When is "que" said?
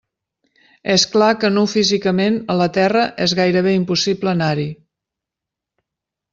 1.43-1.51